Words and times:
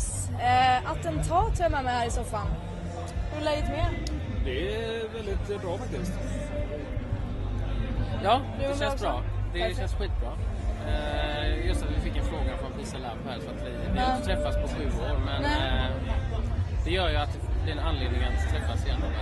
Yes. 0.00 0.30
Eh, 0.40 0.90
attentat 0.90 1.58
har 1.58 1.64
jag 1.64 1.70
med 1.72 1.84
mig 1.84 1.94
här 1.94 2.06
i 2.06 2.10
soffan. 2.10 2.46
Hur 3.32 3.40
är 3.40 3.44
läget 3.44 3.68
med? 3.68 3.86
Det 4.44 4.74
är 4.74 5.08
väldigt 5.08 5.62
bra 5.62 5.78
faktiskt. 5.78 6.12
Ja, 8.24 8.40
det 8.60 8.68
med 8.68 8.78
känns 8.78 8.92
också? 8.92 9.04
bra. 9.04 9.22
Det 9.52 9.58
Perfekt. 9.58 9.78
känns 9.78 9.94
skitbra. 9.94 10.32
Eh, 10.88 11.66
just 11.66 11.82
att 11.82 11.90
vi 11.96 12.00
fick 12.00 12.16
en 12.16 12.24
fråga 12.24 12.56
från 12.60 12.72
Pisa 12.72 12.98
Lab 12.98 13.18
här 13.28 13.38
så 13.40 13.50
att 13.50 13.66
vi, 13.66 13.92
vi 13.92 13.98
har 13.98 14.14
inte 14.14 14.26
träffats 14.26 14.56
på 14.56 14.68
sju 14.68 14.84
år 14.84 15.18
men 15.26 15.44
eh, 15.44 15.90
det 16.84 16.90
gör 16.90 17.08
ju 17.08 17.16
att 17.16 17.32
det 17.32 17.62
blir 17.64 17.72
en 17.72 17.78
anledning 17.78 18.22
att 18.22 18.52
träffas 18.52 18.86
igen 18.86 19.02
om. 19.02 19.12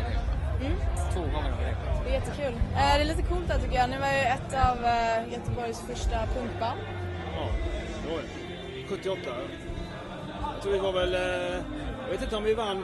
Mm. 0.61 0.73
Två 1.15 1.21
gånger 1.21 1.53
om 1.53 1.59
veckan. 1.59 2.05
Det 2.05 2.11
är 2.11 2.15
jättekul. 2.15 2.55
Eh, 2.55 2.95
det 2.97 3.03
är 3.03 3.05
lite 3.05 3.23
coolt 3.23 3.49
här 3.49 3.59
tycker 3.59 3.77
jag. 3.77 3.91
Ni 3.91 3.99
var 3.99 4.13
ju 4.19 4.23
ett 4.37 4.53
av 4.71 4.85
eh, 4.85 5.33
Göteborgs 5.33 5.81
första 5.81 6.19
punkband. 6.35 6.81
Ja, 7.37 7.49
det 8.05 8.11
var 8.13 8.19
det. 8.19 8.49
78. 8.89 9.31
Jag 10.59 10.63
tror 10.63 10.73
vi 10.73 10.79
var 10.79 10.93
väl... 10.93 11.15
eh, 11.15 11.61
Jag 12.05 12.11
vet 12.11 12.23
inte 12.23 12.37
om 12.37 12.45
vi 12.45 12.55
vann... 12.55 12.77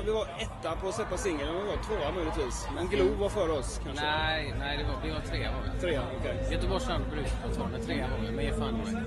Om 0.00 0.04
vi 0.06 0.10
var 0.12 0.26
etta 0.38 0.76
på 0.76 0.88
att 0.88 0.94
släppa 0.94 1.16
singeln, 1.16 1.48
om 1.48 1.56
vi 1.56 1.68
var 1.70 1.82
tvåa 1.82 2.12
möjligtvis. 2.12 2.68
Men 2.74 2.88
Glo 2.88 3.14
var 3.14 3.28
före 3.28 3.52
oss 3.52 3.80
kanske. 3.84 4.04
Nej, 4.06 4.54
nej 4.58 4.78
det 4.78 4.84
var, 4.84 5.00
vi 5.04 5.10
var 5.10 5.20
trea 5.20 5.50
var 5.52 5.60
vi. 5.74 5.80
Trea, 5.80 6.02
okej. 6.20 6.48
Göteborgs 6.52 6.82
stad 6.84 7.00
brukskontroll, 7.12 7.84
trea 7.86 8.06
var 8.08 8.18
vi. 8.26 8.30
Men 8.36 8.44
ge 8.44 8.52
fan 8.52 8.68
i 8.88 8.92
mig. 8.92 9.02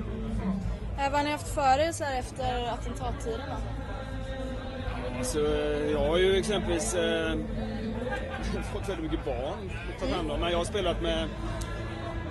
Eh, 1.00 1.12
vad 1.12 1.20
har 1.20 1.24
ni 1.24 1.32
haft 1.32 1.54
för 1.56 1.80
er 1.80 1.92
så 1.92 2.04
här 2.04 2.20
efter 2.20 2.68
attentattiden 2.74 3.42
då? 5.18 5.24
Så 5.24 5.40
eh, 5.46 5.92
jag 5.92 6.00
har 6.00 6.18
ju 6.18 6.36
exempelvis 6.38 6.94
eh, 6.96 7.34
fått 8.74 8.90
väldigt 8.90 9.12
mycket 9.12 9.26
barn 9.26 9.72
att 9.96 10.10
ta 10.10 10.16
hand 10.16 10.32
om. 10.32 10.40
Men 10.40 10.52
jag 10.52 10.58
har 10.58 10.66
spelat 10.66 11.02
med... 11.02 11.28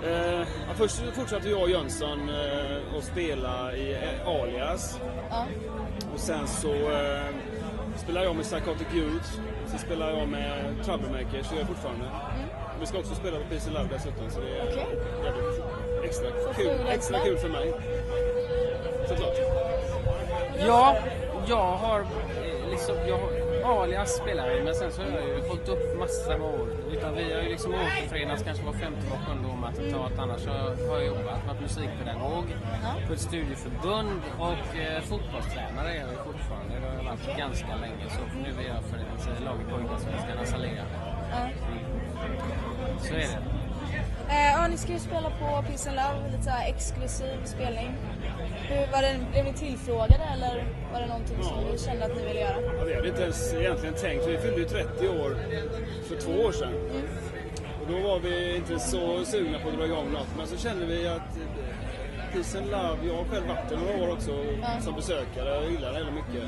Eh, 0.03 0.39
ja, 0.39 0.73
först 0.75 0.95
fortsatte 1.13 1.49
jag 1.49 1.61
och 1.61 1.69
Jönsson 1.69 2.29
eh, 2.29 2.97
att 2.97 3.03
spela 3.03 3.75
i 3.75 3.93
eh, 3.93 4.27
Alias. 4.27 4.99
Ja. 5.29 5.45
Och 6.13 6.19
sen 6.19 6.47
så 6.47 6.73
eh, 6.73 7.25
spelar 7.97 8.23
jag 8.23 8.35
med 8.35 8.45
Psychotic 8.45 8.87
Youth. 8.95 9.29
Sen 9.65 9.79
spelar 9.79 10.09
jag 10.09 10.27
med 10.27 10.75
Troublemakers, 10.85 11.49
det 11.49 11.55
gör 11.55 11.61
jag 11.61 11.67
fortfarande. 11.67 12.05
Vi 12.79 12.85
ska 12.85 12.97
också 12.97 13.15
spela 13.15 13.37
på 13.37 13.43
Peace 13.49 13.69
Love 13.69 13.89
dessutom 13.91 14.29
så 14.29 14.39
det 14.39 14.47
är 14.47 14.63
Okej. 14.63 14.85
jävligt 15.23 16.03
extra 16.03 16.27
Så 16.47 16.53
kul, 16.61 16.87
extra 16.89 17.19
kul 17.19 17.37
för 17.37 17.49
mig. 17.49 17.73
Såklart. 19.07 19.35
Ja, 20.67 20.97
jag 21.47 21.71
har 21.77 21.99
eh, 21.99 22.69
liksom, 22.71 22.95
jag 23.07 23.17
har, 23.17 23.29
alias 23.65 24.15
spelar 24.17 24.47
jag 24.47 24.65
men 24.65 24.75
sen 24.75 24.91
så 24.91 25.01
har 25.01 25.09
jag 25.09 25.27
ju 25.27 25.47
hållit 25.47 25.69
upp 25.69 25.99
massa 25.99 26.37
med 26.37 26.41
år. 26.41 26.67
Utan 26.91 27.15
vi 27.15 27.33
har 27.33 27.41
ju 27.41 27.49
liksom 27.49 27.73
återförenats 27.73 28.43
kanske 28.43 28.65
var 28.65 28.73
femte 28.73 29.07
var 29.11 29.17
sjunde 29.25 29.47
år 29.49 29.55
med 29.55 29.69
attentat. 29.69 30.11
Annars 30.19 30.41
så 30.41 30.49
har 30.89 30.97
jag 30.99 31.05
jobbat, 31.07 31.39
varit 31.47 31.61
musikpedagog 31.61 32.45
Ja. 32.83 33.07
på 33.07 33.13
ett 33.13 33.19
studieförbund 33.19 34.21
och 34.39 34.75
eh, 34.79 35.01
fotbollstränare 35.01 35.89
är 35.95 35.99
jag 35.99 36.09
ju 36.11 36.17
fortfarande. 36.29 36.73
Det 36.81 36.87
har 36.87 36.95
jag 36.95 37.03
varit 37.03 37.37
ganska 37.37 37.75
länge. 37.75 38.05
Så 38.15 38.21
nu 38.43 38.49
är 38.63 38.67
jag 38.73 38.83
för 38.83 38.97
ett 38.97 39.37
eh, 39.39 39.45
lag 39.45 39.57
i 39.67 39.71
pojkallsvenskan, 39.73 40.37
Azalea. 40.41 40.83
Ja. 41.31 41.49
Så 42.99 43.13
är 43.13 43.19
det. 43.19 43.60
Eh, 44.31 44.51
ja, 44.51 44.67
ni 44.67 44.77
ska 44.77 44.91
ju 44.91 44.99
spela 44.99 45.29
på 45.29 45.63
Peace 45.67 45.89
and 45.89 45.95
Love, 45.95 46.31
lite 46.31 46.43
så 46.43 46.49
här 46.49 46.69
exklusiv 46.69 47.37
spelning. 47.45 47.93
Hur, 48.69 48.91
var 48.91 49.01
det, 49.01 49.19
blev 49.31 49.45
ni 49.45 49.53
tillfrågade 49.53 50.23
eller 50.33 50.65
var 50.93 51.01
det 51.01 51.07
någonting 51.07 51.43
som 51.43 51.63
ni 51.71 51.77
kände 51.77 52.05
att 52.05 52.15
ni 52.15 52.25
ville 52.27 52.39
göra? 52.39 52.55
Ja, 52.77 52.83
vi 52.85 52.95
hade 52.95 53.07
inte 53.07 53.21
ens 53.21 53.53
egentligen 53.53 53.95
tänkt, 53.95 54.27
vi 54.27 54.37
fyllde 54.37 54.59
ju 54.59 54.65
30 54.65 55.07
år 55.07 55.35
för 56.07 56.15
två 56.15 56.31
år 56.31 56.51
sedan. 56.51 56.73
Och 57.81 57.87
då 57.91 57.99
var 58.07 58.19
vi 58.19 58.55
inte 58.55 58.79
så 58.79 59.25
sugna 59.25 59.59
på 59.59 59.69
att 59.69 59.77
dra 59.77 59.85
igång 59.85 60.11
något. 60.11 60.27
Men 60.37 60.47
så 60.47 60.57
kände 60.57 60.85
vi 60.85 61.07
att 61.07 61.37
Peace 62.33 62.57
and 62.57 62.67
Love, 62.71 62.97
jag 63.07 63.15
har 63.17 63.23
själv 63.23 63.47
varit 63.47 63.69
där 63.69 63.77
några 63.77 64.03
år 64.03 64.13
också 64.13 64.31
som 64.81 64.95
besökare 64.95 65.57
och 65.57 65.71
gillar 65.71 65.87
det 65.87 65.93
väldigt 65.93 66.13
mycket. 66.15 66.43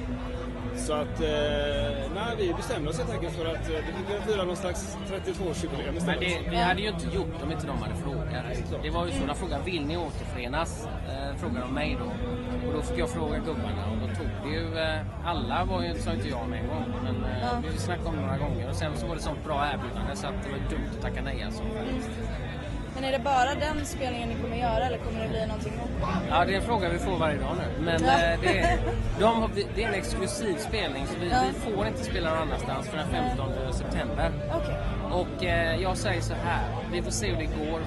Så 0.75 0.93
att, 0.93 1.21
eh, 1.21 2.11
nej, 2.15 2.35
vi 2.37 2.53
bestämde 2.53 2.89
oss 2.89 2.97
helt 2.97 3.11
enkelt 3.13 3.35
för 3.35 3.45
att 3.45 3.69
eh, 3.69 3.75
vi 3.75 3.91
fick 4.15 4.33
fira 4.33 4.43
någon 4.43 4.55
slags 4.55 4.97
32-årsjubileum 5.09 5.85
Men 5.85 5.97
istället. 5.97 6.19
det, 6.19 6.49
vi 6.49 6.57
hade 6.57 6.81
ju 6.81 6.87
inte 6.87 7.05
gjort 7.15 7.43
om 7.43 7.51
inte 7.51 7.67
de 7.67 7.77
hade 7.77 7.95
frågat. 7.95 8.83
Det 8.83 8.89
var 8.89 9.05
ju 9.05 9.11
så, 9.11 9.25
de 9.27 9.35
frågade 9.35 9.63
vill 9.63 9.85
ni 9.85 9.97
återförenas? 9.97 10.87
Eh, 11.09 11.35
frågade 11.37 11.59
de 11.59 11.73
mig 11.73 11.97
då. 11.99 12.05
Och 12.67 12.73
då 12.73 12.81
fick 12.81 12.99
jag 12.99 13.09
fråga 13.09 13.37
gubbarna 13.37 13.83
och 13.91 13.97
då 13.97 14.15
tog 14.15 14.27
det 14.43 14.49
ju, 14.49 14.77
eh, 14.77 14.99
alla 15.25 15.65
var 15.65 15.83
ju, 15.83 15.95
sa 15.95 16.13
inte 16.13 16.29
jag 16.29 16.49
med 16.49 16.59
en 16.59 16.67
gång. 16.67 16.85
Men 17.03 17.15
eh, 17.15 17.71
vi 17.73 17.77
snackade 17.77 18.09
om 18.09 18.15
några 18.15 18.37
gånger 18.37 18.69
och 18.69 18.75
sen 18.75 18.91
så 18.97 19.07
var 19.07 19.15
det 19.15 19.21
sånt 19.21 19.43
bra 19.45 19.67
erbjudande 19.73 20.15
så 20.15 20.27
att 20.27 20.43
det 20.43 20.49
var 20.49 20.69
dumt 20.69 20.89
att 20.95 21.01
tacka 21.01 21.21
nej 21.21 21.43
alltså. 21.43 21.63
Men 23.03 23.13
är 23.13 23.17
det 23.17 23.23
bara 23.23 23.55
den 23.55 23.85
spelningen 23.85 24.29
ni 24.29 24.35
kommer 24.35 24.55
göra 24.57 24.85
eller 24.85 24.97
kommer 24.97 25.23
det 25.23 25.29
bli 25.29 25.45
någonting 25.47 25.73
mer? 25.77 26.07
Ja, 26.29 26.45
det 26.45 26.53
är 26.53 26.57
en 26.57 26.61
fråga 26.65 26.89
vi 26.89 26.99
får 26.99 27.17
varje 27.17 27.37
dag 27.37 27.55
nu. 27.57 27.83
Men 27.85 28.01
Ja. 28.05 28.11
eh, 28.11 28.39
det, 28.41 28.59
är, 28.59 28.77
de, 29.19 29.41
har- 29.41 29.49
det 29.75 29.83
är 29.83 29.87
en 29.87 29.93
exklusiv 29.93 30.55
spelning 30.55 31.07
så 31.07 31.13
vi, 31.21 31.29
Ja. 31.29 31.37
vi 31.53 31.71
får 31.75 31.87
inte 31.87 32.03
spela 32.03 32.29
någon 32.29 32.39
annanstans 32.39 32.87
för 32.89 32.97
den 32.97 33.07
15 33.09 33.73
september. 33.73 34.31
Okej. 34.53 34.75
Och 35.11 35.43
eh, 35.45 35.81
jag 35.81 35.97
säger 35.97 36.21
så 36.21 36.33
här, 36.33 36.63
vi 36.91 37.01
får 37.01 37.11
se 37.11 37.27
hur 37.27 37.37
det 37.37 37.45
går 37.65 37.79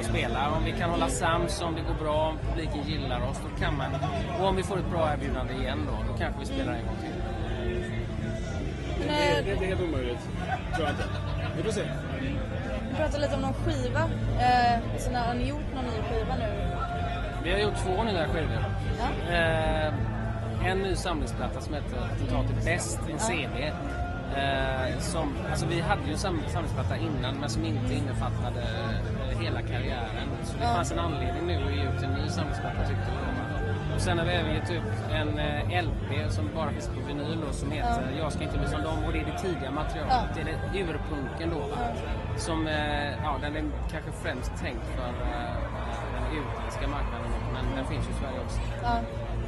att 0.00 0.06
spela. 0.06 0.50
Om 0.56 0.64
vi 0.64 0.72
kan 0.72 0.90
hålla 0.90 1.08
sams, 1.08 1.62
om 1.62 1.74
det 1.74 1.80
går 1.80 2.04
bra, 2.04 2.28
om 2.28 2.38
publiken 2.48 2.82
gillar 2.82 3.20
oss, 3.30 3.38
då 3.42 3.64
kan 3.64 3.76
man. 3.76 3.86
Och 4.40 4.48
om 4.48 4.56
vi 4.56 4.62
får 4.62 4.78
ett 4.78 4.90
bra 4.90 5.12
erbjudande 5.12 5.52
igen 5.54 5.78
då, 5.86 6.12
då 6.12 6.18
kanske 6.18 6.40
vi 6.40 6.46
spelar 6.46 6.72
en 6.72 6.86
gång 6.86 6.96
till. 7.00 7.10
Men, 8.98 9.08
Det, 9.08 9.34
det, 9.34 9.42
det 9.44 9.50
är 9.50 9.54
inte 9.54 9.66
helt 9.66 9.80
omöjligt. 9.82 10.20
Tror 10.76 10.86
jag 10.88 10.90
inte. 10.90 11.04
Vi 11.56 11.62
får 11.62 11.70
se. 11.70 11.82
Vi 12.94 13.00
pratade 13.02 13.22
lite 13.22 13.34
om 13.34 13.40
någon 13.42 13.54
skiva. 13.54 14.00
Eh, 14.40 14.78
så 14.98 15.10
när 15.10 15.20
har 15.26 15.34
ni 15.34 15.48
gjort 15.48 15.68
någon 15.74 15.84
ny 15.84 15.90
skiva 16.10 16.34
nu? 16.36 16.70
Vi 17.44 17.52
har 17.52 17.58
gjort 17.58 17.76
två 17.76 18.02
nya 18.02 18.26
skivor. 18.28 18.64
Ja. 18.98 19.34
Eh, 19.34 19.92
en 20.70 20.78
ny 20.78 20.94
samlingsplatta 20.94 21.60
som 21.60 21.74
heter 21.74 21.96
Attentatet 22.12 22.64
Bäst, 22.64 23.00
en 23.12 23.18
CD. 23.18 23.72
Eh, 24.36 24.98
som, 24.98 25.36
alltså 25.50 25.66
vi 25.66 25.80
hade 25.80 26.02
ju 26.06 26.12
en 26.12 26.18
sam- 26.18 26.42
samlingsplatta 26.48 26.96
innan 26.96 27.34
men 27.40 27.50
som 27.50 27.64
inte 27.64 27.94
innefattade 27.94 28.60
eh, 28.60 29.38
hela 29.40 29.62
karriären. 29.62 30.28
Så 30.44 30.56
det 30.58 30.64
Ja. 30.64 30.74
fanns 30.74 30.92
en 30.92 30.98
anledning 30.98 31.46
nu 31.46 31.54
att 31.66 31.72
ge 31.76 31.82
ut 31.82 32.02
en 32.02 32.10
ny 32.10 32.28
samlingsplatta 32.28 32.78
tyckte 32.88 33.10
vi. 33.10 33.33
Och 33.94 34.00
sen 34.00 34.18
har 34.18 34.24
vi 34.26 34.32
även 34.32 34.54
gett 34.54 34.70
ut 34.70 34.82
en 35.12 35.38
eh, 35.38 35.82
LP 35.84 36.32
som 36.32 36.50
bara 36.54 36.70
finns 36.70 36.86
på 36.88 37.00
vinyl 37.08 37.38
då, 37.46 37.52
som 37.52 37.70
heter 37.70 38.02
Jag 38.18 38.32
ska 38.32 38.42
inte 38.42 38.58
bli 38.58 38.68
som 38.68 38.82
dem 38.82 39.04
och 39.06 39.12
det 39.12 39.18
är 39.18 39.24
det 39.24 39.38
tidiga 39.38 39.70
materialet. 39.70 40.12
Ja. 40.36 40.42
Det 40.72 40.78
är 40.80 40.82
urpunken 40.82 41.50
då. 41.50 41.62
Som, 42.36 42.66
eh, 42.66 43.10
ja 43.24 43.36
den 43.40 43.56
är 43.56 43.64
kanske 43.90 44.10
främst 44.22 44.52
tänkt 44.62 44.86
för 44.96 45.08
eh, 45.08 45.54
den 46.14 46.24
utländska 46.38 46.88
marknaden 46.88 47.30
men 47.52 47.76
den 47.76 47.86
finns 47.86 48.06
ju 48.06 48.10
i 48.10 48.14
Sverige 48.14 48.40
också. 48.44 48.60
Ja. 48.82 48.96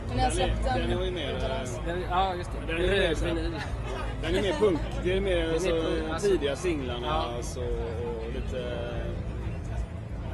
Men 0.09 0.17
ni 0.17 0.23
har 0.23 0.31
släppt 0.31 0.65
den 0.65 0.91
Den 0.91 0.99
är 0.99 1.05
ju 1.05 1.11
mer, 1.11 1.37
utomlands? 1.37 1.81
Den, 1.87 2.03
ja, 2.11 2.35
just 2.35 2.51
det. 2.53 2.73
Den 2.73 2.77
är 2.81 2.85
är 2.85 3.35
mer. 3.35 3.61
Den 4.23 4.35
är 4.35 4.43
mer 4.43 4.53
punk. 4.53 4.81
Det 5.05 5.17
är 5.17 5.21
mer, 5.21 5.37
mer 5.47 5.53
alltså, 5.53 5.69
punk, 5.71 6.11
alltså. 6.13 6.29
tidiga 6.29 6.57
singlarna 6.57 7.07
Ja. 7.07 7.33
alltså, 7.37 7.61
och 7.61 8.33
lite, 8.35 8.79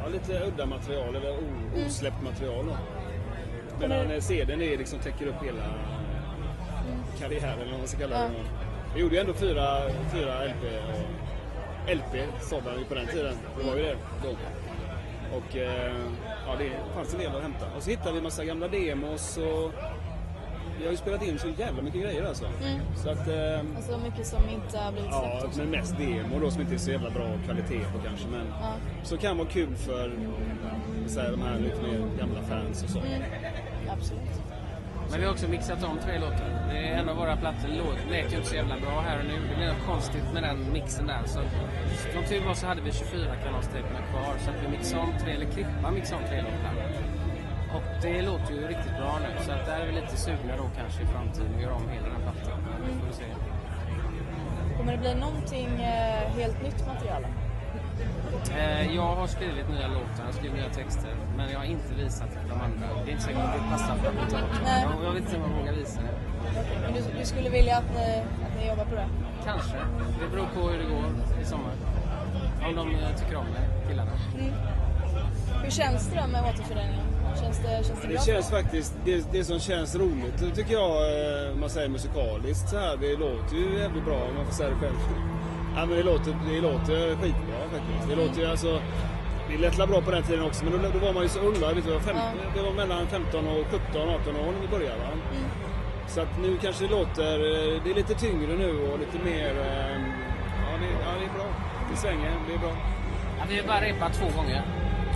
ja, 0.03 0.09
lite 0.13 0.45
udda 0.47 0.67
material 0.67 1.17
eller 1.17 1.31
o- 1.33 1.85
osläppt 1.87 2.23
material. 2.23 2.67
Då. 2.67 2.77
Medan 3.81 4.11
eh, 4.11 4.21
CDn 4.21 4.61
är 4.63 4.79
liksom 4.79 4.99
täcker 4.99 5.27
upp 5.27 5.43
hela 5.45 5.63
karriären 7.21 7.59
eller 7.61 7.71
vad 7.71 7.79
man 7.79 7.89
ska 7.89 7.99
kalla 7.99 8.19
det. 8.23 8.31
Vi 8.95 9.01
gjorde 9.01 9.15
ju 9.15 9.21
ändå 9.21 9.33
fyra, 9.35 9.79
fyra 10.13 10.45
LP. 10.45 10.65
Och 10.89 11.95
LP 11.95 12.65
man 12.65 12.79
ju 12.79 12.85
på 12.85 12.95
den 12.95 13.07
tiden. 13.07 13.35
Det 13.59 13.67
var 13.71 13.77
ju 13.77 13.83
det 13.83 13.97
då. 14.23 14.29
Och 15.37 15.57
eh, 15.57 15.93
ja, 16.47 16.57
det 16.59 16.71
fanns 16.95 17.15
en 17.15 17.21
del 17.21 17.37
att 17.37 17.43
hämta. 17.43 17.67
Och 17.77 17.83
så 17.83 17.91
hittade 17.91 18.13
vi 18.13 18.21
massa 18.21 18.45
gamla 18.45 18.69
demos 18.69 19.37
och 19.37 19.73
vi 20.79 20.85
har 20.85 20.91
ju 20.93 20.97
spelat 20.97 21.23
in 21.27 21.39
så 21.39 21.49
jävla 21.49 21.83
mycket 21.83 22.03
grejer 22.03 22.25
alltså. 22.25 22.45
Så 22.97 23.11
att, 23.11 23.29
eh, 23.29 23.61
Alltså 23.77 23.99
mycket 23.99 24.27
som 24.27 24.39
inte 24.49 24.79
har 24.79 24.93
blivit 24.93 25.11
Ja, 25.11 25.29
släppt 25.31 25.45
också. 25.45 25.59
men 25.61 25.71
mest 25.71 25.99
demo 25.99 26.41
då 26.41 26.51
som 26.51 26.61
inte 26.61 26.75
är 26.75 26.79
så 26.79 26.91
jävla 26.91 27.11
bra 27.11 27.27
kvalitet 27.45 27.81
på 27.93 27.99
kanske. 28.09 28.27
Men 28.29 28.47
Ja. 28.61 28.73
så 29.03 29.17
kan 29.17 29.37
vara 29.39 29.49
kul 29.49 29.75
för 29.75 30.13
så 31.07 31.21
här, 31.21 31.31
de 31.31 31.43
här 31.43 31.59
lite 31.59 31.83
mer 31.83 32.19
gamla 32.19 32.43
fans 32.43 32.83
och 32.83 32.91
så. 32.91 32.99
Absolut. 34.03 34.43
Men 35.11 35.21
vi 35.21 35.27
har 35.27 35.33
också 35.33 35.49
mixat 35.49 35.85
om 35.85 35.99
tre 35.99 36.19
låtar. 36.19 36.51
Det 36.71 36.79
är 36.79 36.99
en 36.99 37.09
av 37.09 37.17
våra 37.17 37.37
plattor. 37.37 37.69
Låt 37.69 38.11
lät 38.11 38.33
ju 38.33 38.37
inte 38.37 38.49
så 38.49 38.55
jävla 38.55 38.77
bra 38.81 39.01
här 39.01 39.19
och 39.19 39.25
nu. 39.25 39.49
Det 39.49 39.57
blev 39.57 39.69
något 39.69 39.87
konstigt 39.87 40.29
med 40.35 40.43
den 40.43 40.73
mixen 40.73 41.07
där. 41.07 41.23
Så 41.27 41.41
som 42.13 42.25
tur 42.25 42.45
var 42.47 42.55
så 42.55 42.67
hade 42.67 42.81
vi 42.81 42.93
24 42.93 43.37
kanalstejperna 43.45 44.03
kvar. 44.11 44.35
Så 44.45 44.51
att 44.51 44.57
vi 44.65 44.69
mixade 44.77 45.03
om 45.03 45.13
tre, 45.23 45.33
eller 45.33 45.47
Klippa 45.47 45.91
mixade 45.91 46.23
om 46.23 46.29
tre 46.29 46.39
låtar. 46.43 46.75
Och 47.77 47.87
det 48.03 48.23
låter 48.23 48.53
ju 48.55 48.67
riktigt 48.67 48.97
bra 49.01 49.19
nu. 49.25 49.45
Så 49.45 49.53
att 49.53 49.67
där 49.67 49.81
är 49.81 49.87
vi 49.87 49.93
lite 49.93 50.17
sugna 50.17 50.57
då 50.57 50.67
kanske 50.77 51.03
i 51.03 51.07
framtiden 51.07 51.55
att 51.55 51.63
göra 51.63 51.75
om 51.75 51.89
hela 51.89 52.09
den 52.15 52.23
plattan. 52.23 52.59
Vi 52.87 52.93
får 53.07 53.13
se. 53.21 53.25
Kommer 54.77 54.93
det 54.93 54.99
bli 54.99 55.15
någonting 55.15 55.71
eh, 55.83 56.31
helt 56.39 56.63
nytt 56.63 56.87
material? 56.87 57.23
Eh, 58.57 58.95
jag 58.95 59.15
har 59.17 59.27
skrivit 59.27 59.69
nya 59.69 59.89
låtar, 59.89 60.25
jag 60.27 60.35
skrivit 60.35 60.57
nya 60.57 60.69
texter. 60.69 61.15
Men 61.37 61.53
jag 61.53 61.59
har 61.59 61.67
inte 61.67 61.95
visat 61.95 62.29
de 62.49 62.53
andra. 62.53 62.87
Det 63.05 63.11
är 63.11 63.13
inte 63.13 63.23
säkert 63.23 63.41
att 63.41 63.53
det 63.53 63.71
passar 63.71 63.97
för 63.97 64.09
att 64.09 64.63
Nej. 64.65 64.87
Jag, 64.97 65.05
jag 65.05 65.13
vet 65.13 65.23
inte 65.23 65.37
om 65.37 65.43
jag 65.51 65.59
vågar 65.59 65.73
visa 65.73 66.01
det. 66.01 66.15
Men 66.83 66.93
du, 66.95 67.19
du 67.19 67.25
skulle 67.25 67.51
vilja 67.51 67.77
att 67.77 67.95
ni, 67.95 68.23
att 68.47 68.61
ni 68.61 68.69
jobbar 68.69 68.85
på 68.85 68.95
det? 68.95 69.09
Kanske. 69.45 69.77
Det 70.21 70.29
beror 70.33 70.47
på 70.55 70.61
hur 70.69 70.79
det 70.79 70.85
går 70.85 71.05
i 71.43 71.45
sommar. 71.45 71.73
Om 72.69 72.75
de 72.77 72.95
eh, 72.95 73.17
tycker 73.17 73.37
om 73.37 73.47
det, 73.55 73.89
killarna. 73.89 74.11
Hur 75.63 75.71
känns 75.71 76.09
det 76.09 76.21
då 76.21 76.27
med 76.27 76.43
återföreningen? 76.45 77.07
Känns 77.43 77.59
det, 77.59 77.87
känns 77.87 78.01
det 78.01 78.09
bra? 78.09 78.17
Det 78.17 78.25
känns 78.33 78.51
faktiskt, 78.51 78.95
det, 79.05 79.33
det 79.33 79.45
som 79.45 79.61
känns 79.61 79.95
roligt, 79.95 80.39
det 80.39 80.51
tycker 80.51 80.73
jag, 80.73 80.91
eh, 80.91 81.57
man 81.57 81.71
säger 81.71 81.89
musikaliskt 81.89 82.69
så 82.69 82.79
här, 82.79 82.97
det 82.97 83.17
låter 83.17 83.57
ju 83.57 83.79
jävligt 83.79 84.05
bra 84.05 84.15
om 84.29 84.35
man 84.37 84.47
får 84.47 84.53
säga 84.53 84.69
det 84.71 84.77
själv. 84.77 84.97
Ja, 85.77 85.87
men 85.87 85.97
det 85.97 86.03
låter, 86.03 86.37
det 86.49 86.61
låter 86.61 87.17
skitbra 87.17 87.59
faktiskt. 87.73 88.09
Det 88.09 88.17
låter 88.17 88.41
ju 88.41 88.47
alltså, 88.47 88.81
det 89.49 89.59
lät 89.59 89.77
bra 89.89 90.01
på 90.01 90.11
den 90.11 90.23
tiden 90.23 90.45
också, 90.45 90.65
men 90.65 90.73
då, 90.73 90.79
då 90.99 91.07
var 91.07 91.13
man 91.13 91.23
ju 91.23 91.29
så 91.29 91.41
ung. 91.41 91.61
va? 91.61 91.73
Vet 91.75 91.85
du, 91.87 92.01
fem, 92.01 92.17
Ja. 92.17 92.31
Det 92.55 92.63
var 92.63 92.73
mellan 92.73 93.07
15 93.07 93.47
och 93.49 93.67
17, 93.71 94.09
18 94.09 94.37
år 94.37 94.53
när 94.53 94.61
vi 94.61 94.69
började. 94.69 94.99
Va? 94.99 95.13
Mm. 95.13 95.45
Så 96.07 96.21
att 96.21 96.33
nu 96.43 96.59
kanske 96.63 96.85
det 96.85 96.91
låter, 96.91 97.35
eh, 97.35 97.83
det 97.85 97.91
är 97.91 97.95
lite 97.95 98.15
tyngre 98.15 98.53
nu 98.57 98.71
och 98.89 98.99
lite 98.99 99.19
mer, 99.25 99.51
eh, 99.51 99.97
ja 100.65 100.71
det, 100.81 100.91
ja, 101.05 101.11
det 101.21 101.25
är 101.31 101.35
bra. 101.39 101.49
Det 101.91 101.97
svänger, 101.97 102.33
det 102.49 102.55
är 102.55 102.59
bra. 102.59 102.75
Ja, 103.39 103.45
vi 103.49 103.57
har 103.61 103.67
bara 103.67 103.81
repat 103.81 104.13
två 104.15 104.27
gånger. 104.37 104.63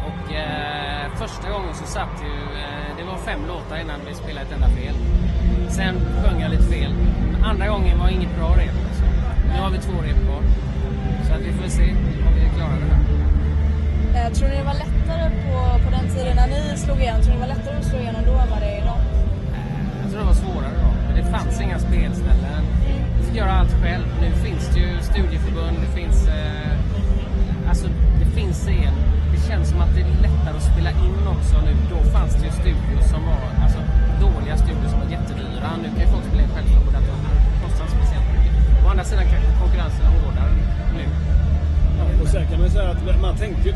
Och 0.08 0.32
eh, 0.34 1.04
första 1.16 1.50
gången 1.50 1.74
så 1.74 1.84
satt 1.84 2.14
ju, 2.26 2.34
eh, 2.60 2.88
det 2.98 3.04
var 3.04 3.16
fem 3.16 3.40
låtar 3.48 3.76
innan 3.82 4.00
vi 4.08 4.14
spelade 4.14 4.46
ett 4.46 4.52
enda 4.52 4.68
fel. 4.68 4.94
Sen 5.68 5.94
sjöng 6.22 6.40
jag 6.40 6.50
lite 6.50 6.62
fel. 6.76 6.92
Andra 7.44 7.66
gången 7.68 7.98
var 7.98 8.08
inget 8.08 8.36
bra 8.38 8.48
rep. 8.48 8.76
Så. 8.98 9.04
Nu 9.56 9.62
har 9.62 9.70
vi 9.70 9.78
två 9.78 9.92
rep 10.06 10.16
kvar. 10.26 10.42
Så 11.26 11.32
att 11.34 11.40
vi 11.40 11.52
får 11.52 11.68
se 11.68 11.82
om 12.26 12.32
vi 12.34 12.42
klarar 12.56 12.78
det 12.82 12.88
här. 12.94 14.26
Eh, 14.26 14.32
tror 14.32 14.48
ni 14.48 14.56
det 14.56 14.62
var 14.72 14.78
lättare 14.84 15.30
på, 15.44 15.84
på 15.84 15.90
den 15.96 16.06
tiden 16.14 16.36
när 16.36 16.46
ni 16.54 16.76
slog 16.84 16.98
igenom? 17.00 17.20
Tror 17.22 17.34
ni 17.34 17.40
det 17.40 17.46
var 17.46 17.54
lättare 17.56 17.76
att 17.76 17.84
slå 17.84 17.98
igenom 17.98 18.22
då 18.26 18.32
än 18.32 18.48
vad 18.50 18.60
det 18.60 18.66
är 18.74 18.78
idag? 18.82 19.00
Eh, 19.54 20.00
Jag 20.02 20.08
tror 20.10 20.20
det 20.20 20.26
var 20.26 20.38
svårare 20.44 20.74
då. 20.84 20.88
Men 21.06 21.14
det 21.20 21.24
fanns 21.36 21.60
inga 21.60 21.78
spelställen. 21.78 22.62
Vi 23.18 23.22
fick 23.26 23.36
göra 23.36 23.52
allt 23.52 23.74
själv. 23.82 24.06
Nu 24.22 24.28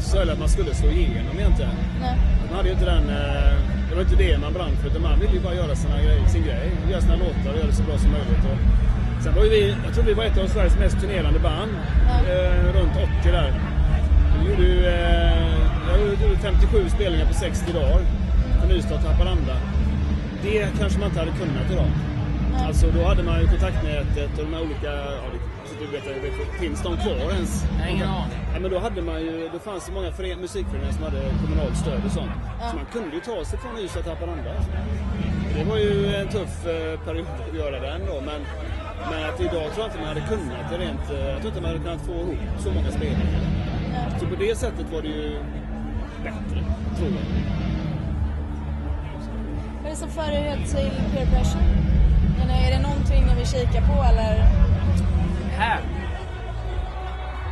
inte 0.01 0.11
så 0.11 0.19
att 0.33 0.39
man 0.45 0.49
skulle 0.49 0.75
slå 0.75 0.89
igenom 0.91 1.35
egentligen. 1.39 1.75
Nej. 2.01 2.17
Man 2.47 2.57
hade 2.57 2.69
ju 2.69 2.75
inte 2.75 2.87
den... 2.95 3.05
eh, 3.21 3.55
Det 3.89 3.95
var 3.97 4.03
inte 4.03 4.17
det 4.25 4.39
man 4.45 4.53
brann 4.53 4.75
för, 4.81 4.87
utan 4.91 5.03
man 5.03 5.21
ville 5.21 5.33
ju 5.39 5.41
bara 5.41 5.55
göra 5.55 5.75
sina 5.83 5.97
grej, 6.07 6.19
sin 6.35 6.45
grej. 6.49 6.67
Göra 6.91 7.01
sina 7.01 7.17
låtar 7.25 7.51
och 7.53 7.57
göra 7.59 7.67
det 7.73 7.79
så 7.81 7.83
bra 7.89 7.97
som 7.99 8.11
möjligt. 8.11 8.45
Och 8.53 8.59
sen 9.23 9.35
var 9.37 9.43
ju 9.45 9.51
vi, 9.57 9.63
jag 9.85 9.93
tror 9.95 10.05
vi 10.05 10.15
var 10.15 10.25
ett 10.25 10.39
av 10.39 10.47
Sveriges 10.47 10.77
mest 10.79 11.01
turnerande 11.01 11.39
band. 11.49 11.73
Ja. 12.09 12.15
Eh, 12.33 12.65
runt 12.77 12.95
80 13.23 13.31
där. 13.39 13.51
Vi 14.43 14.51
gjorde 14.51 14.63
ju 14.63 14.87
eh, 14.87 16.23
gjorde 16.23 16.37
57 16.43 16.89
spelningar 16.97 17.27
på 17.27 17.35
60 17.35 17.73
dagar. 17.73 18.01
För 18.61 18.75
Ystad 18.77 18.95
och 18.95 19.01
Haparanda. 19.01 19.57
Det 20.43 20.69
kanske 20.79 20.99
man 20.99 21.09
inte 21.09 21.21
hade 21.21 21.33
kunnat 21.43 21.67
idag. 21.73 21.91
Nej. 22.53 22.67
Alltså 22.67 22.87
då 22.97 23.05
hade 23.09 23.23
man 23.23 23.41
ju 23.41 23.47
kontaktnätet 23.47 24.31
och 24.39 24.45
de 24.47 24.53
här 24.55 24.63
olika... 24.63 24.93
Ja, 24.93 25.27
du 25.81 25.87
vet, 25.87 26.05
finns 26.61 26.83
de 26.83 26.97
kvar 26.97 27.33
ens? 27.33 27.65
Jag 27.79 27.85
har 27.85 27.91
ingen 27.91 28.09
aning. 28.09 28.39
Ja, 28.55 28.61
men 28.61 28.71
då 28.71 28.79
hade 28.79 29.03
man 29.03 29.21
ju, 29.21 29.49
det 29.53 29.59
fanns 29.59 29.85
så 29.85 29.93
många 29.93 30.13
fören, 30.13 30.41
musikföreningar 30.41 30.93
som 30.93 31.03
hade 31.05 31.21
kommunalt 31.43 31.77
stöd 31.77 32.01
och 32.07 32.13
sånt. 32.13 32.31
Ja. 32.61 32.71
Så 32.71 32.77
man 32.77 32.87
kunde 32.93 33.15
ju 33.17 33.21
ta 33.21 33.45
sig 33.45 33.59
från 33.59 33.79
Ystad 33.79 34.03
till 34.03 34.13
Haparanda. 34.13 34.51
Det 35.57 35.65
var 35.65 35.77
ju 35.79 36.15
en 36.17 36.29
tuff 36.29 36.67
eh, 36.67 37.01
period 37.07 37.27
att 37.51 37.57
göra 37.59 37.81
den 37.81 38.01
då. 38.07 38.17
Men, 38.27 38.41
men 39.11 39.21
att 39.29 39.41
idag 39.41 39.67
tror 39.73 39.79
jag 39.85 39.87
inte 39.87 39.99
man 39.99 40.09
hade 40.09 40.21
kunnat 40.33 40.65
det 40.71 40.79
rent... 40.79 41.07
eh, 41.11 41.29
Jag 41.33 41.39
tror 41.41 41.49
inte 41.53 41.61
man 41.61 41.71
hade 41.71 41.85
kunnat 41.85 42.03
få 42.07 42.13
ihop 42.13 42.39
så 42.59 42.69
många 42.73 42.91
spelningar. 42.91 43.41
Så 44.21 44.27
på 44.27 44.35
det 44.45 44.55
sättet 44.59 44.87
var 44.93 45.03
det 45.03 45.09
ju 45.09 45.39
bättre, 46.25 46.59
tror 46.97 47.09
jag. 47.19 47.27
Vad 49.83 49.87
är 49.87 49.91
det 49.91 49.97
som 49.97 50.09
för 50.11 50.31
er 50.33 50.57
till 50.57 50.91
peer 51.13 51.27
pressure? 51.27 51.65
Är 52.67 52.71
det 52.77 52.83
någonting 52.83 53.27
ni 53.27 53.35
vill 53.35 53.47
kika 53.47 53.81
på 53.81 54.03
eller, 54.11 54.35
Här! 55.61 55.81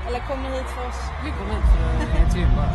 eller 0.09 0.19
kom 0.21 0.43
ni 0.43 0.49
hit 0.49 0.67
för 0.75 0.89
oss? 0.89 1.01
Vi 1.25 1.31
kommer 1.31 1.55
hit 1.55 2.33
för 2.33 2.39
en 2.41 2.57
bara. 2.57 2.73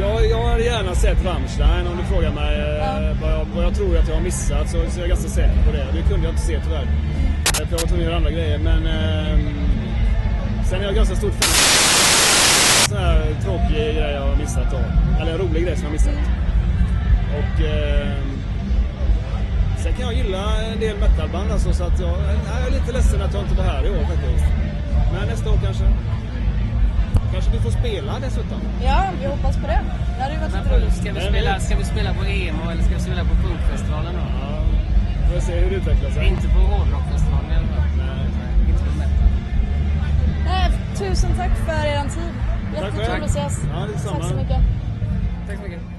Jag, 0.00 0.26
jag 0.30 0.48
hade 0.48 0.62
gärna 0.64 0.94
sett 0.94 1.24
Rammstein 1.24 1.86
om 1.86 1.96
du 1.96 2.04
frågar 2.04 2.30
mig 2.30 2.54
eh, 2.58 2.76
Ja. 2.76 3.14
vad, 3.22 3.30
jag, 3.32 3.44
vad 3.54 3.64
jag 3.64 3.74
tror 3.74 3.98
att 3.98 4.08
jag 4.08 4.14
har 4.14 4.22
missat 4.22 4.70
så, 4.70 4.76
så 4.90 4.96
är 4.98 5.00
jag 5.00 5.08
ganska 5.08 5.28
säker 5.28 5.62
på 5.66 5.72
det. 5.72 5.86
Det 5.92 6.02
kunde 6.02 6.26
jag 6.26 6.32
inte 6.32 6.42
se 6.42 6.60
tyvärr. 6.64 6.82
Eh, 6.82 7.52
För 7.54 7.62
jag 7.70 7.70
var 7.70 7.78
tvungen 7.78 8.06
att 8.06 8.10
göra 8.10 8.16
andra 8.16 8.30
grejer. 8.30 8.58
Men 8.58 8.86
ehm, 8.86 9.48
sen 10.64 10.80
är 10.80 10.84
jag 10.84 10.94
ganska 10.94 11.16
stort 11.16 11.32
fan. 11.34 11.54
Sån 12.88 12.98
här 12.98 13.34
tråkig 13.44 13.76
grej 13.76 14.12
jag 14.14 14.20
har 14.20 14.36
missat 14.36 14.70
då. 14.70 14.80
Eller 15.22 15.32
en 15.32 15.38
rolig 15.38 15.64
grej 15.64 15.76
som 15.76 15.82
jag 15.84 15.90
har 15.90 15.92
missat. 15.92 16.14
Och 17.38 17.60
ehm, 17.64 17.83
en 20.74 20.80
del 20.80 20.96
metalband 20.98 21.50
alltså, 21.52 21.72
så 21.72 21.84
att 21.84 22.00
jag, 22.00 22.16
jag 22.50 22.66
är 22.66 22.70
lite 22.70 22.92
ledsen 22.92 23.22
att 23.22 23.34
jag 23.34 23.42
inte 23.42 23.54
var 23.54 23.64
här 23.64 23.86
i 23.86 23.90
år 23.90 24.04
faktiskt. 24.12 24.44
Men 25.12 25.28
nästa 25.28 25.50
år 25.50 25.58
kanske. 25.64 25.84
Kanske 27.32 27.50
vi 27.50 27.58
får 27.58 27.70
spela 27.70 28.12
dessutom. 28.26 28.60
Ja, 28.84 28.98
vi 29.20 29.26
hoppas 29.26 29.56
på 29.56 29.66
det. 29.72 29.82
Det 30.16 30.22
hade 30.22 30.34
ju 30.34 30.40
varit 30.40 30.52
lite 30.52 30.68
Men 30.68 30.80
roligt. 30.80 30.96
Ska 31.00 31.12
vi, 31.12 31.20
spela, 31.20 31.60
ska 31.60 31.76
vi 31.76 31.84
spela 31.84 32.10
på 32.14 32.24
EMO 32.24 32.70
eller 32.70 32.82
ska 32.82 32.94
vi 32.94 33.04
spela 33.08 33.22
på 33.30 33.34
punkfestivalen 33.44 34.12
då? 34.18 34.24
Ja, 34.40 34.54
får 35.34 35.40
se 35.40 35.52
hur 35.60 35.70
det 35.70 35.76
utvecklar 35.76 36.10
sig. 36.10 36.26
Inte 36.28 36.48
på 36.54 36.60
hårdrockfestivalen 36.72 37.50
i 37.52 37.56
alla 37.58 37.68
fall. 37.74 37.88
Nej. 37.98 38.24
Inte 38.70 38.82
på 38.88 38.92
metal. 39.02 39.30
Nej, 40.48 40.66
tusen 40.98 41.30
tack 41.40 41.54
för 41.66 41.84
er 41.94 42.02
tid. 42.16 42.32
Jättekul 42.74 43.22
att 43.24 43.30
ses. 43.30 43.54
Ja, 43.72 43.86
tack 44.10 44.24
så 44.30 44.34
mycket. 44.34 44.60
Tack 45.46 45.56
så 45.56 45.62
mycket. 45.62 45.93